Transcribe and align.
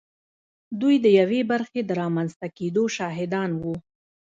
دوی 0.79 0.95
د 1.05 1.07
یوې 1.19 1.41
برخې 1.51 1.81
د 1.85 1.91
رامنځته 2.01 2.47
کېدو 2.57 2.83
شاهدان 2.97 3.49
وو 3.61 3.75